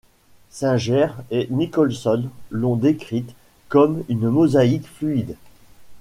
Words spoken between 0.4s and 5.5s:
Singer et Nicholson l'ont décrite comme une mosaïque fluide.